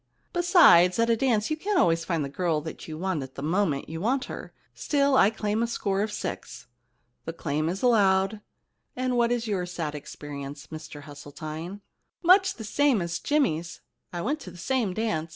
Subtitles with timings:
[0.33, 3.87] Besides, at a dance you can't always find the girl you want at the moment
[3.87, 4.51] you want her.
[4.73, 8.41] Still, I claim a score of six.' * The claim is allowed.
[8.95, 11.81] And what was your sad experience, Mr Hesseltine?
[12.23, 13.81] Much the same as Jimmy's.
[14.11, 15.29] I went to the same dance.